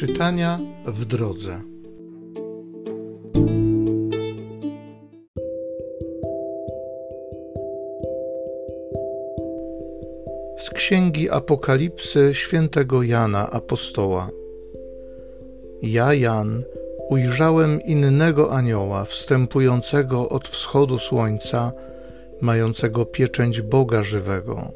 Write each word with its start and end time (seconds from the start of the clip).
Czytania 0.00 0.58
w 0.86 1.04
drodze. 1.04 1.60
Z 10.58 10.70
księgi 10.70 11.30
Apokalipsy 11.30 12.34
świętego 12.34 13.02
Jana 13.02 13.50
Apostoła. 13.50 14.30
Ja, 15.82 16.14
Jan, 16.14 16.62
ujrzałem 17.08 17.80
innego 17.82 18.52
anioła 18.52 19.04
wstępującego 19.04 20.28
od 20.28 20.48
wschodu 20.48 20.98
słońca, 20.98 21.72
mającego 22.40 23.06
pieczęć 23.06 23.60
Boga 23.60 24.02
żywego. 24.02 24.72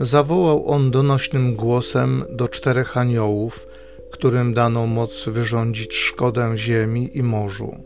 Zawołał 0.00 0.68
on 0.68 0.90
donośnym 0.90 1.56
głosem 1.56 2.24
do 2.30 2.48
czterech 2.48 2.96
aniołów, 2.96 3.66
którym 4.14 4.54
dano 4.54 4.86
moc 4.86 5.28
wyrządzić 5.28 5.94
szkodę 5.94 6.52
ziemi 6.56 7.10
i 7.18 7.22
morzu. 7.22 7.76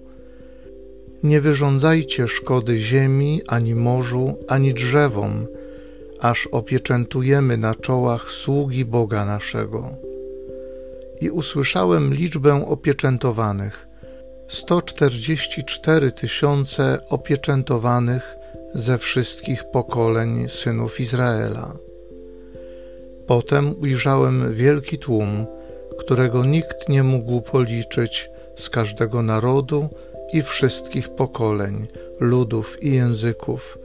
Nie 1.23 1.41
wyrządzajcie 1.41 2.28
szkody 2.28 2.78
ziemi, 2.78 3.42
ani 3.46 3.74
morzu, 3.74 4.36
ani 4.48 4.74
drzewom, 4.74 5.46
aż 6.20 6.46
opieczętujemy 6.46 7.56
na 7.56 7.74
czołach 7.74 8.30
sługi 8.30 8.84
Boga 8.84 9.24
naszego. 9.24 9.91
I 11.20 11.30
usłyszałem 11.30 12.14
liczbę 12.14 12.66
opieczętowanych: 12.66 13.88
144 14.48 16.12
tysiące 16.12 16.98
opieczętowanych 17.08 18.36
ze 18.74 18.98
wszystkich 18.98 19.64
pokoleń 19.64 20.48
synów 20.48 21.00
Izraela. 21.00 21.77
Potem 23.27 23.75
ujrzałem 23.81 24.55
wielki 24.55 24.98
tłum, 24.98 25.47
którego 25.98 26.44
nikt 26.44 26.88
nie 26.88 27.02
mógł 27.02 27.41
policzyć 27.41 28.30
z 28.56 28.70
każdego 28.70 29.22
narodu 29.22 29.88
i 30.32 30.42
wszystkich 30.42 31.08
pokoleń, 31.08 31.86
ludów 32.20 32.82
i 32.82 32.92
języków, 32.92 33.78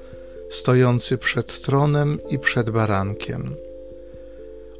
stojący 0.52 1.17
przed 1.17 1.61
tronem 1.61 2.19
i 2.30 2.39
przed 2.39 2.69
barankiem. 2.69 3.56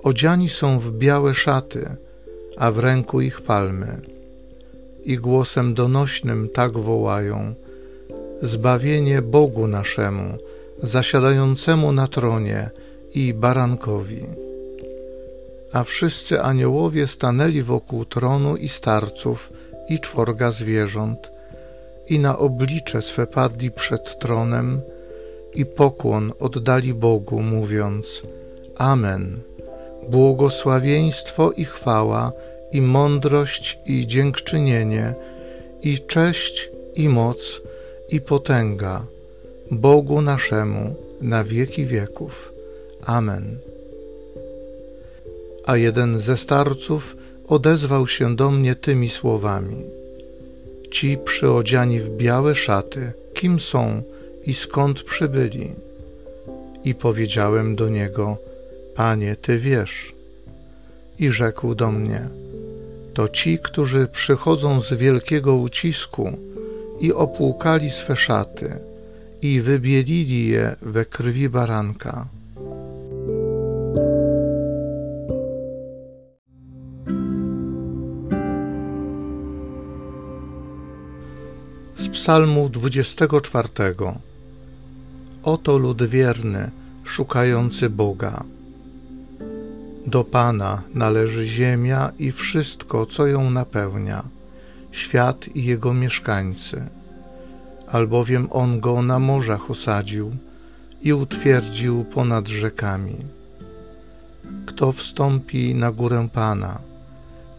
Odziani 0.04 0.50
są 0.50 0.80
w 0.80 0.92
białe 0.92 1.34
szaty, 1.34 1.90
a 2.58 2.72
w 2.72 2.80
ręku 2.80 3.22
ich 3.22 3.42
palmy. 3.42 4.02
I 5.04 5.18
głosem 5.18 5.74
donośnym 5.74 6.50
tak 6.50 6.72
wołają: 6.72 7.54
Zbawienie 8.42 9.22
Bogu 9.22 9.68
naszemu, 9.68 10.38
zasiadającemu 10.84 11.92
na 11.92 12.08
tronie 12.08 12.70
i 13.14 13.34
barankowi 13.34 14.26
a 15.74 15.84
wszyscy 15.84 16.42
aniołowie 16.42 17.08
stanęli 17.08 17.62
wokół 17.62 18.06
tronu 18.06 18.56
i 18.56 18.70
starców 18.70 19.54
i 19.90 20.00
czworga 20.00 20.52
zwierząt 20.52 21.32
i 22.08 22.20
na 22.20 22.38
oblicze 22.40 23.02
swe 23.02 23.28
padli 23.28 23.72
przed 23.72 24.20
tronem 24.20 24.82
i 25.56 25.66
pokłon 25.66 26.34
oddali 26.40 26.94
Bogu, 26.94 27.42
mówiąc 27.42 28.22
Amen. 28.78 29.40
Błogosławieństwo 30.10 31.52
i 31.52 31.66
chwała, 31.66 32.32
i 32.72 32.82
mądrość, 32.82 33.80
i 33.86 34.08
dziękczynienie, 34.08 35.16
i 35.82 36.00
cześć, 36.00 36.70
i 36.96 37.10
moc, 37.10 37.62
i 38.10 38.22
potęga 38.22 39.06
Bogu 39.72 40.22
naszemu 40.22 40.96
na 41.22 41.44
wieki 41.44 41.86
wieków. 41.86 42.54
Amen 43.06 43.73
a 45.66 45.78
jeden 45.78 46.20
ze 46.20 46.38
starców 46.38 47.16
odezwał 47.48 48.08
się 48.08 48.36
do 48.36 48.52
mnie 48.52 48.76
tymi 48.76 49.10
słowami: 49.10 49.76
Ci 50.92 51.18
przyodziani 51.26 52.00
w 52.00 52.10
białe 52.10 52.56
szaty, 52.56 53.12
kim 53.34 53.60
są 53.60 54.04
i 54.46 54.54
skąd 54.54 55.04
przybyli? 55.04 55.72
I 56.84 56.96
powiedziałem 56.96 57.76
do 57.76 57.90
niego: 57.90 58.38
Panie, 58.96 59.36
ty 59.36 59.60
wiesz. 59.60 60.14
I 61.20 61.32
rzekł 61.32 61.76
do 61.76 61.92
mnie: 61.92 62.22
To 63.14 63.28
ci, 63.28 63.60
którzy 63.60 64.08
przychodzą 64.08 64.82
z 64.82 64.94
wielkiego 64.94 65.56
ucisku 65.56 66.38
i 67.00 67.14
opłukali 67.14 67.90
swe 67.90 68.16
szaty 68.16 68.80
i 69.42 69.62
wybielili 69.62 70.48
je 70.48 70.76
we 70.82 71.06
krwi 71.06 71.50
baranka. 71.50 72.28
Psalmu 82.14 82.70
24. 82.70 83.70
Oto 85.44 85.78
lud 85.78 86.04
wierny, 86.04 86.72
szukający 87.04 87.90
Boga. 87.90 88.44
Do 90.06 90.24
Pana 90.24 90.82
należy 90.94 91.46
ziemia 91.46 92.12
i 92.20 92.32
wszystko, 92.32 93.06
co 93.06 93.28
ją 93.28 93.50
napełnia, 93.50 94.24
świat 94.92 95.56
i 95.56 95.66
jego 95.66 95.94
mieszkańcy, 95.94 96.86
albowiem 97.88 98.48
On 98.52 98.80
go 98.80 99.02
na 99.02 99.20
morzach 99.20 99.72
osadził 99.72 100.32
i 101.02 101.14
utwierdził 101.14 102.04
ponad 102.04 102.48
rzekami. 102.48 103.16
Kto 104.66 104.92
wstąpi 104.92 105.76
na 105.76 105.92
górę 105.92 106.28
Pana? 106.34 106.80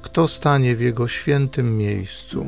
Kto 0.02 0.28
stanie 0.28 0.76
w 0.76 0.80
Jego 0.80 1.08
świętym 1.08 1.78
miejscu? 1.78 2.46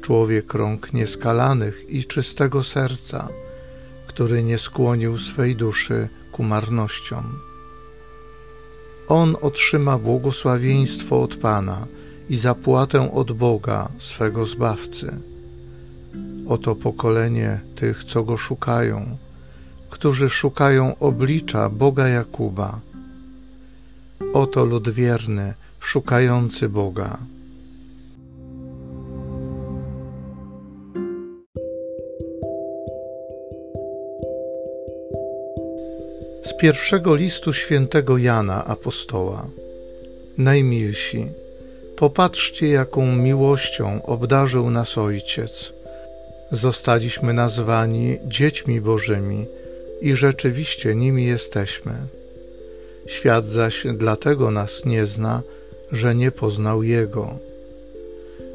Człowiek 0.00 0.54
rąk 0.54 0.92
nieskalanych 0.92 1.90
i 1.90 2.04
czystego 2.04 2.62
serca, 2.62 3.28
który 4.06 4.42
nie 4.42 4.58
skłonił 4.58 5.18
swej 5.18 5.56
duszy 5.56 6.08
ku 6.32 6.42
marnościom. 6.42 7.38
On 9.08 9.36
otrzyma 9.40 9.98
błogosławieństwo 9.98 11.22
od 11.22 11.36
Pana 11.36 11.86
i 12.28 12.36
zapłatę 12.36 13.12
od 13.12 13.32
Boga, 13.32 13.88
swego 13.98 14.46
Zbawcy. 14.46 15.16
Oto 16.48 16.74
pokolenie 16.74 17.60
tych, 17.76 18.04
co 18.04 18.22
Go 18.22 18.36
szukają, 18.36 19.16
którzy 19.90 20.30
szukają 20.30 20.98
oblicza 20.98 21.68
Boga 21.68 22.08
Jakuba. 22.08 22.80
Oto 24.32 24.64
lud 24.64 24.88
wierny, 24.88 25.54
szukający 25.80 26.68
Boga. 26.68 27.18
Z 36.50 36.56
pierwszego 36.56 37.14
listu 37.14 37.52
świętego 37.52 38.18
Jana 38.18 38.64
apostoła. 38.64 39.46
Najmilsi, 40.38 41.26
popatrzcie, 41.96 42.68
jaką 42.68 43.16
miłością 43.16 44.02
obdarzył 44.06 44.70
nas 44.70 44.98
Ojciec. 44.98 45.72
Zostaliśmy 46.52 47.32
nazwani 47.32 48.18
dziećmi 48.26 48.80
Bożymi 48.80 49.46
i 50.00 50.16
rzeczywiście 50.16 50.94
nimi 50.94 51.24
jesteśmy. 51.26 51.92
Świat 53.06 53.46
zaś 53.46 53.86
dlatego 53.94 54.50
nas 54.50 54.84
nie 54.84 55.06
zna, 55.06 55.42
że 55.92 56.14
nie 56.14 56.30
poznał 56.30 56.82
Jego. 56.82 57.34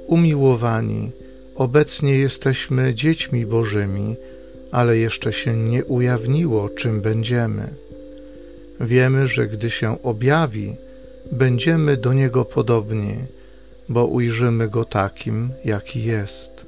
Umiłowani, 0.08 1.12
obecnie 1.56 2.16
jesteśmy 2.16 2.94
dziećmi 2.94 3.46
Bożymi, 3.46 4.16
ale 4.72 4.98
jeszcze 4.98 5.34
się 5.34 5.54
nie 5.54 5.86
ujawniło, 5.86 6.70
czym 6.70 7.02
będziemy. 7.02 7.86
Wiemy, 8.80 9.28
że 9.28 9.48
gdy 9.48 9.70
się 9.70 10.04
objawi, 10.04 10.76
będziemy 11.32 11.98
do 11.98 12.14
Niego 12.14 12.46
podobni, 12.46 13.16
bo 13.90 14.06
ujrzymy 14.06 14.70
Go 14.70 14.86
takim, 14.86 15.50
jaki 15.66 16.04
jest. 16.04 16.66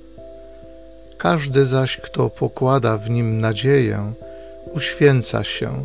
Każdy 1.18 1.65
zaś, 1.65 1.98
kto 1.98 2.30
pokłada 2.30 2.98
w 2.98 3.09
Nim 3.09 3.42
nadzieję, 3.42 4.13
uświęca 4.74 5.44
się, 5.44 5.83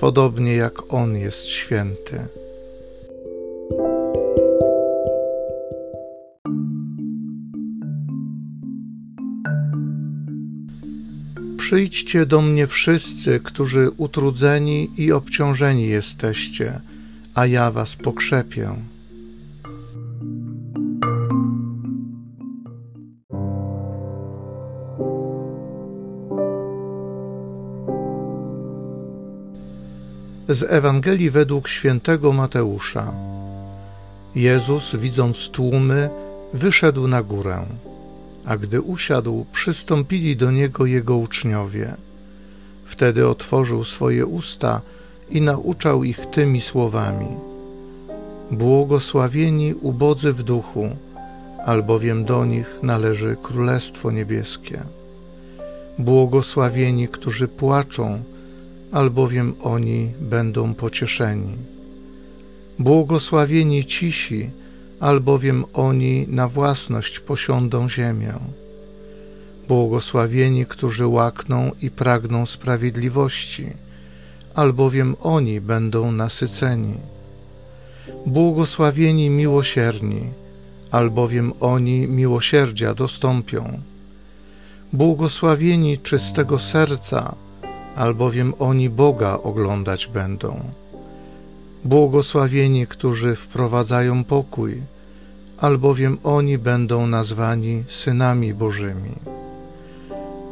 podobnie 0.00 0.56
jak 0.56 0.94
On 0.94 1.16
jest 1.16 1.46
święty. 1.46 2.20
Przyjdźcie 11.64 12.26
do 12.26 12.40
mnie 12.40 12.66
wszyscy, 12.66 13.40
którzy 13.40 13.90
utrudzeni 13.96 14.90
i 14.96 15.12
obciążeni 15.12 15.88
jesteście, 15.88 16.80
a 17.34 17.46
ja 17.46 17.70
was 17.70 17.96
pokrzepię. 17.96 18.70
Z 30.48 30.62
Ewangelii 30.62 31.30
według 31.30 31.68
świętego 31.68 32.32
Mateusza. 32.32 33.12
Jezus, 34.34 34.96
widząc 34.96 35.48
tłumy, 35.48 36.10
wyszedł 36.54 37.08
na 37.08 37.22
górę, 37.22 37.66
a 38.44 38.56
gdy 38.56 38.80
usiadł, 38.80 39.46
przystąpili 39.52 40.36
do 40.36 40.50
niego 40.50 40.86
jego 40.86 41.16
uczniowie. 41.16 41.94
Wtedy 42.84 43.28
otworzył 43.28 43.84
swoje 43.84 44.26
usta 44.26 44.80
i 45.30 45.40
nauczał 45.40 46.04
ich 46.04 46.26
tymi 46.26 46.60
słowami: 46.60 47.26
Błogosławieni 48.50 49.74
ubodzy 49.74 50.32
w 50.32 50.42
duchu, 50.42 50.88
albowiem 51.64 52.24
do 52.24 52.44
nich 52.44 52.78
należy 52.82 53.36
Królestwo 53.42 54.10
Niebieskie. 54.10 54.82
Błogosławieni, 55.98 57.08
którzy 57.08 57.48
płaczą, 57.48 58.22
albowiem 58.92 59.54
oni 59.62 60.10
będą 60.20 60.74
pocieszeni. 60.74 61.56
Błogosławieni 62.78 63.84
cisi, 63.84 64.50
albowiem 65.04 65.64
oni 65.74 66.26
na 66.28 66.48
własność 66.48 67.20
posiądą 67.20 67.88
ziemię. 67.88 68.34
Błogosławieni, 69.68 70.66
którzy 70.66 71.06
łakną 71.06 71.70
i 71.82 71.90
pragną 71.90 72.46
sprawiedliwości, 72.46 73.66
albowiem 74.54 75.16
oni 75.22 75.60
będą 75.60 76.12
nasyceni. 76.12 76.94
Błogosławieni 78.26 79.30
miłosierni, 79.30 80.22
albowiem 80.90 81.52
oni 81.60 82.06
miłosierdzia 82.08 82.94
dostąpią. 82.94 83.78
Błogosławieni 84.92 85.98
czystego 85.98 86.58
serca, 86.58 87.34
albowiem 87.96 88.54
oni 88.58 88.90
Boga 88.90 89.38
oglądać 89.42 90.06
będą. 90.06 90.60
Błogosławieni, 91.84 92.86
którzy 92.86 93.36
wprowadzają 93.36 94.24
pokój, 94.24 94.82
albowiem 95.64 96.18
oni 96.24 96.58
będą 96.58 97.06
nazwani 97.06 97.84
synami 97.88 98.54
Bożymi. 98.54 99.14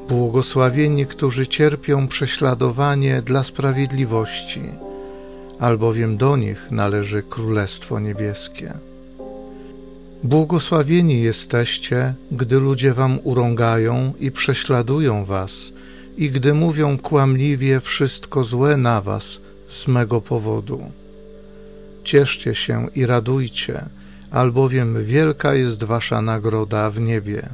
Błogosławieni, 0.09 1.07
którzy 1.07 1.47
cierpią 1.47 2.09
prześladowanie 2.09 3.23
dla 3.23 3.45
sprawiedliwości, 3.45 4.63
albowiem 5.59 6.17
do 6.17 6.37
nich 6.37 6.71
należy 6.71 7.23
Królestwo 7.23 8.01
Niebieskie. 8.01 8.75
Błogosławieni 10.23 11.23
jesteście, 11.23 12.15
gdy 12.31 12.57
ludzie 12.57 12.95
wam 12.95 13.19
urągają 13.23 14.13
i 14.21 14.31
prześladują 14.31 15.25
was, 15.25 15.53
i 16.17 16.31
gdy 16.31 16.55
mówią 16.55 16.99
kłamliwie 16.99 17.81
wszystko 17.81 18.45
złe 18.45 18.77
na 18.77 19.01
was 19.01 19.27
z 19.69 19.89
mego 19.89 20.21
powodu. 20.21 20.81
Cieszcie 22.05 22.55
się 22.55 22.89
i 22.95 23.07
radujcie, 23.07 23.85
albowiem 24.33 25.05
wielka 25.05 25.55
jest 25.55 25.85
wasza 25.85 26.23
nagroda 26.23 26.91
w 26.91 27.01
niebie. 27.01 27.49